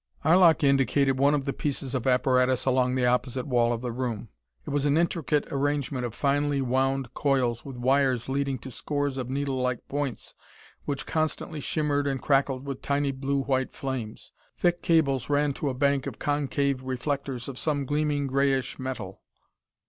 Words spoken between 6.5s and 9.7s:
wound coils with wires leading to scores of needle